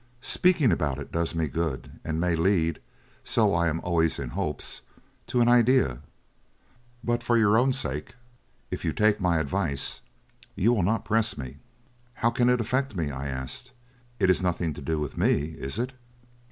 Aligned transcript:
Speaking 0.23 0.71
about 0.71 0.97
it 0.97 1.11
does 1.11 1.35
me 1.35 1.47
good, 1.47 1.99
and 2.03 2.19
may 2.19 2.35
lead—so 2.35 3.53
I 3.53 3.67
am 3.67 3.79
always 3.81 4.17
in 4.17 4.29
hopes—to 4.29 5.41
an 5.41 5.47
idea. 5.47 5.99
But, 7.03 7.21
for 7.21 7.37
your 7.37 7.55
own 7.55 7.71
sake, 7.71 8.15
if 8.71 8.83
you 8.83 8.93
take 8.93 9.21
my 9.21 9.37
advice, 9.37 10.01
you 10.55 10.73
will 10.73 10.81
not 10.81 11.05
press 11.05 11.37
me." 11.37 11.57
"How 12.15 12.31
can 12.31 12.49
it 12.49 12.59
affect 12.59 12.95
me?" 12.95 13.11
I 13.11 13.27
asked, 13.27 13.73
"it 14.19 14.31
is 14.31 14.41
nothing 14.41 14.73
to 14.73 14.81
do 14.81 14.99
with 14.99 15.19
me, 15.19 15.49
is 15.59 15.77
it?" 15.77 15.93